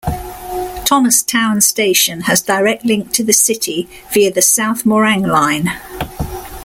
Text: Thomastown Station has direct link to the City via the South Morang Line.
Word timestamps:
Thomastown 0.83 1.61
Station 1.61 2.21
has 2.21 2.41
direct 2.41 2.83
link 2.83 3.13
to 3.13 3.23
the 3.23 3.33
City 3.33 3.87
via 4.11 4.33
the 4.33 4.41
South 4.41 4.83
Morang 4.83 5.27
Line. 5.31 5.67